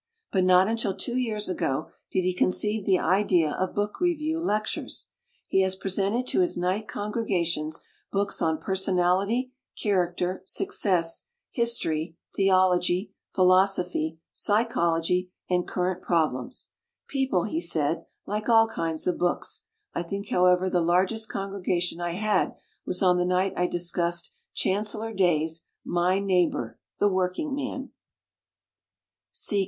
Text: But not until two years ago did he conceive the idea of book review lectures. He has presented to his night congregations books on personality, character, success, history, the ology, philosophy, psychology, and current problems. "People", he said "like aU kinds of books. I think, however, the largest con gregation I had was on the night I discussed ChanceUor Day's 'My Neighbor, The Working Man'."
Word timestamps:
But 0.31 0.43
not 0.43 0.67
until 0.67 0.95
two 0.97 1.15
years 1.15 1.47
ago 1.47 1.91
did 2.09 2.23
he 2.23 2.33
conceive 2.33 2.87
the 2.87 2.97
idea 2.97 3.51
of 3.51 3.75
book 3.75 4.01
review 4.01 4.39
lectures. 4.43 5.09
He 5.47 5.61
has 5.61 5.75
presented 5.75 6.25
to 6.29 6.39
his 6.39 6.57
night 6.57 6.87
congregations 6.87 7.79
books 8.11 8.41
on 8.41 8.57
personality, 8.57 9.53
character, 9.79 10.41
success, 10.43 11.27
history, 11.51 12.17
the 12.33 12.49
ology, 12.49 13.13
philosophy, 13.35 14.17
psychology, 14.31 15.29
and 15.51 15.67
current 15.67 16.01
problems. 16.01 16.69
"People", 17.07 17.43
he 17.43 17.61
said 17.61 18.03
"like 18.25 18.49
aU 18.49 18.65
kinds 18.73 19.05
of 19.05 19.19
books. 19.19 19.65
I 19.93 20.01
think, 20.01 20.29
however, 20.29 20.67
the 20.67 20.81
largest 20.81 21.29
con 21.29 21.51
gregation 21.51 21.99
I 22.01 22.13
had 22.13 22.55
was 22.87 23.03
on 23.03 23.19
the 23.19 23.23
night 23.23 23.53
I 23.55 23.67
discussed 23.67 24.33
ChanceUor 24.55 25.15
Day's 25.15 25.67
'My 25.85 26.17
Neighbor, 26.17 26.79
The 26.97 27.07
Working 27.07 27.53
Man'." 27.53 27.91